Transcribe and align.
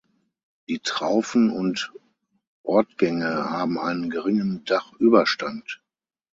Die 0.67 0.79
Traufen 0.79 1.51
und 1.51 1.93
Ortgänge 2.63 3.51
haben 3.51 3.77
einen 3.77 4.09
geringen 4.09 4.65
Dachüberstand. 4.65 5.79